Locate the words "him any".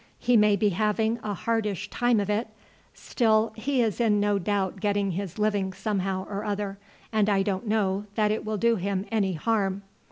8.77-9.33